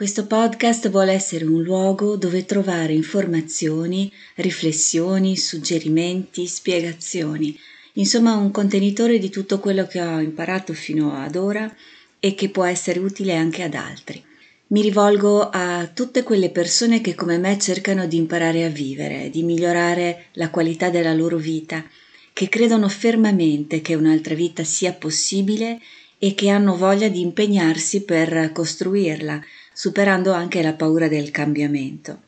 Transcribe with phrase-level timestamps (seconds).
[0.00, 7.54] Questo podcast vuole essere un luogo dove trovare informazioni, riflessioni, suggerimenti, spiegazioni,
[7.92, 11.70] insomma un contenitore di tutto quello che ho imparato fino ad ora
[12.18, 14.24] e che può essere utile anche ad altri.
[14.68, 19.42] Mi rivolgo a tutte quelle persone che come me cercano di imparare a vivere, di
[19.42, 21.84] migliorare la qualità della loro vita,
[22.32, 25.78] che credono fermamente che un'altra vita sia possibile
[26.16, 29.42] e che hanno voglia di impegnarsi per costruirla,
[29.80, 32.18] superando anche la paura del cambiamento.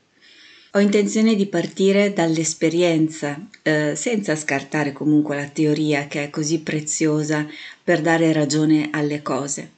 [0.70, 7.46] Ho intenzione di partire dall'esperienza, eh, senza scartare comunque la teoria che è così preziosa
[7.84, 9.72] per dare ragione alle cose.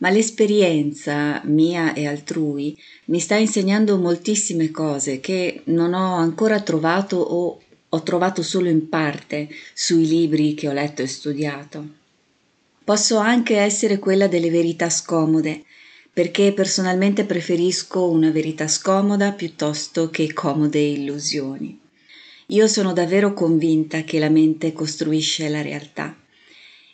[0.00, 7.16] Ma l'esperienza mia e altrui mi sta insegnando moltissime cose che non ho ancora trovato
[7.16, 11.86] o ho trovato solo in parte sui libri che ho letto e studiato.
[12.84, 15.64] Posso anche essere quella delle verità scomode,
[16.14, 21.76] perché personalmente preferisco una verità scomoda piuttosto che comode illusioni.
[22.48, 26.16] Io sono davvero convinta che la mente costruisce la realtà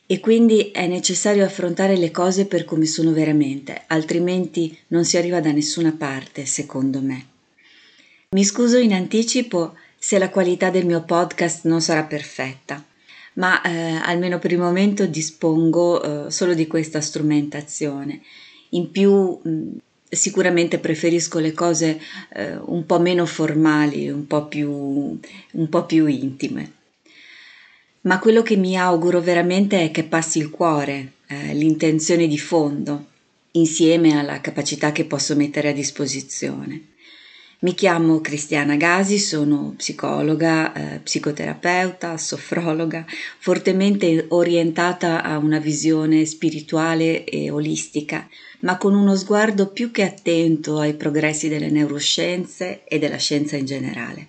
[0.07, 5.41] e quindi è necessario affrontare le cose per come sono veramente, altrimenti non si arriva
[5.41, 7.27] da nessuna parte, secondo me.
[8.31, 12.83] Mi scuso in anticipo se la qualità del mio podcast non sarà perfetta,
[13.35, 18.23] ma eh, almeno per il momento dispongo eh, solo di questa strumentazione
[18.71, 19.77] in più mh,
[20.09, 22.01] sicuramente preferisco le cose
[22.35, 26.73] eh, un po' meno formali, un po' più, un po' più intime.
[28.03, 33.07] Ma quello che mi auguro veramente è che passi il cuore, eh, l'intenzione di fondo,
[33.53, 36.87] insieme alla capacità che posso mettere a disposizione.
[37.63, 43.05] Mi chiamo Cristiana Gasi, sono psicologa, eh, psicoterapeuta, sofrologa,
[43.39, 48.27] fortemente orientata a una visione spirituale e olistica,
[48.61, 53.67] ma con uno sguardo più che attento ai progressi delle neuroscienze e della scienza in
[53.67, 54.29] generale.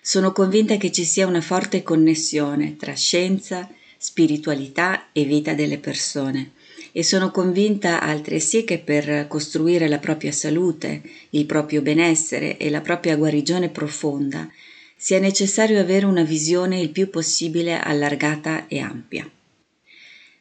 [0.00, 3.68] Sono convinta che ci sia una forte connessione tra scienza,
[3.98, 6.52] spiritualità e vita delle persone
[6.92, 12.80] e sono convinta altresì che per costruire la propria salute, il proprio benessere e la
[12.80, 14.48] propria guarigione profonda
[14.96, 19.28] sia necessario avere una visione il più possibile allargata e ampia.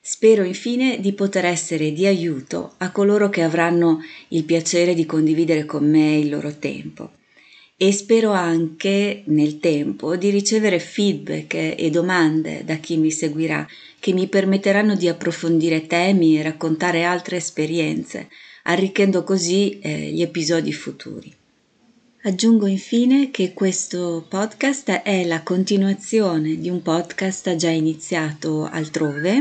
[0.02, 5.66] Spero infine di poter essere di aiuto a coloro che avranno il piacere di condividere
[5.66, 7.18] con me il loro tempo
[7.81, 13.66] e spero anche nel tempo di ricevere feedback e domande da chi mi seguirà
[14.00, 18.28] che mi permetteranno di approfondire temi e raccontare altre esperienze,
[18.63, 21.34] arricchendo così eh, gli episodi futuri.
[22.23, 29.39] Aggiungo infine che questo podcast è la continuazione di un podcast già iniziato altrove,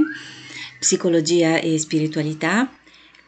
[0.79, 2.78] Psicologia e Spiritualità,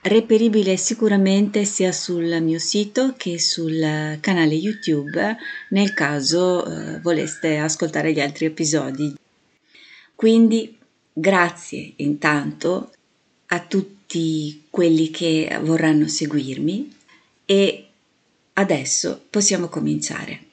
[0.02, 5.36] reperibile sicuramente sia sul mio sito che sul canale YouTube
[5.70, 9.14] nel caso eh, voleste ascoltare gli altri episodi.
[10.14, 10.78] Quindi
[11.12, 12.92] grazie intanto
[13.46, 16.96] a tutti quelli che vorranno seguirmi
[17.44, 17.86] e
[18.54, 20.49] adesso possiamo cominciare.